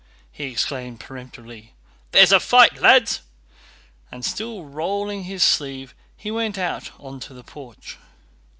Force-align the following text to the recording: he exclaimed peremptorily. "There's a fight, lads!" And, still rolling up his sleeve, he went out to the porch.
he 0.31 0.45
exclaimed 0.45 0.99
peremptorily. 0.99 1.75
"There's 2.09 2.31
a 2.31 2.39
fight, 2.39 2.81
lads!" 2.81 3.21
And, 4.11 4.25
still 4.25 4.65
rolling 4.65 5.19
up 5.19 5.25
his 5.27 5.43
sleeve, 5.43 5.93
he 6.17 6.31
went 6.31 6.57
out 6.57 6.89
to 7.21 7.33
the 7.35 7.43
porch. 7.43 7.99